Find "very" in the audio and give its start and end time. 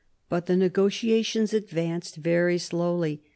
2.15-2.57